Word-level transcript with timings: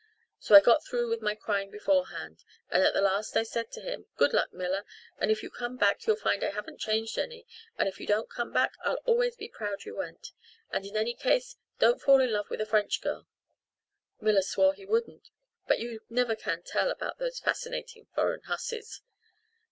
So 0.39 0.55
I 0.55 0.61
got 0.61 0.83
through 0.83 1.09
with 1.11 1.21
my 1.21 1.35
crying 1.35 1.69
beforehand, 1.69 2.43
and 2.71 2.81
at 2.81 2.95
the 2.95 3.01
last 3.01 3.37
I 3.37 3.43
said 3.43 3.69
to 3.73 3.81
him, 3.81 4.07
'Good 4.17 4.33
luck, 4.33 4.51
Miller, 4.51 4.83
and 5.19 5.29
if 5.29 5.43
you 5.43 5.51
come 5.51 5.77
back 5.77 6.07
you'll 6.07 6.15
find 6.15 6.43
I 6.43 6.49
haven't 6.49 6.79
changed 6.79 7.19
any, 7.19 7.45
and 7.77 7.87
if 7.87 7.99
you 7.99 8.07
don't 8.07 8.27
come 8.27 8.51
back 8.51 8.71
I'll 8.83 8.97
always 9.05 9.35
be 9.35 9.47
proud 9.47 9.85
you 9.85 9.95
went, 9.95 10.31
and 10.71 10.87
in 10.87 10.97
any 10.97 11.13
case 11.13 11.55
don't 11.77 12.01
fall 12.01 12.19
in 12.19 12.31
love 12.33 12.49
with 12.49 12.61
a 12.61 12.65
French 12.65 12.99
girl.' 12.99 13.27
Miller 14.19 14.41
swore 14.41 14.73
he 14.73 14.87
wouldn't, 14.87 15.29
but 15.67 15.77
you 15.77 16.01
never 16.09 16.35
can 16.35 16.63
tell 16.63 16.89
about 16.89 17.19
those 17.19 17.39
fascinating 17.39 18.07
foreign 18.15 18.41
hussies. 18.41 19.03